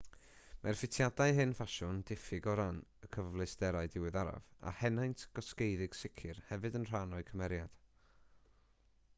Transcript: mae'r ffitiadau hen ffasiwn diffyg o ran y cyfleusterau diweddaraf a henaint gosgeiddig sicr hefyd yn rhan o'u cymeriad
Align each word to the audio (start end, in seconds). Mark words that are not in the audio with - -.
mae'r 0.61 0.77
ffitiadau 0.77 1.33
hen 1.39 1.51
ffasiwn 1.57 1.99
diffyg 2.11 2.47
o 2.53 2.55
ran 2.59 2.79
y 3.07 3.09
cyfleusterau 3.17 3.91
diweddaraf 3.97 4.49
a 4.71 4.73
henaint 4.79 5.27
gosgeiddig 5.41 5.99
sicr 6.01 6.43
hefyd 6.49 6.79
yn 6.81 6.89
rhan 6.93 7.15
o'u 7.19 7.29
cymeriad 7.31 7.81